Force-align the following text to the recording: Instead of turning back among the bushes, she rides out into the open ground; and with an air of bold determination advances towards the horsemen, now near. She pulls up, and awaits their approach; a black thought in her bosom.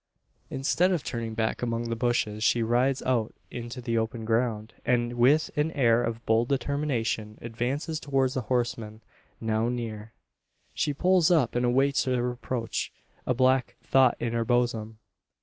Instead 0.49 0.91
of 0.91 1.03
turning 1.03 1.35
back 1.35 1.61
among 1.61 1.87
the 1.89 1.95
bushes, 1.95 2.43
she 2.43 2.63
rides 2.63 3.03
out 3.03 3.35
into 3.51 3.79
the 3.79 3.99
open 3.99 4.25
ground; 4.25 4.73
and 4.83 5.13
with 5.13 5.51
an 5.55 5.69
air 5.73 6.01
of 6.01 6.25
bold 6.25 6.47
determination 6.47 7.37
advances 7.39 7.99
towards 7.99 8.33
the 8.33 8.41
horsemen, 8.49 9.01
now 9.39 9.69
near. 9.69 10.11
She 10.73 10.91
pulls 10.91 11.29
up, 11.29 11.53
and 11.53 11.67
awaits 11.67 12.05
their 12.05 12.31
approach; 12.31 12.91
a 13.27 13.35
black 13.35 13.75
thought 13.83 14.17
in 14.19 14.33
her 14.33 14.43
bosom. 14.43 14.97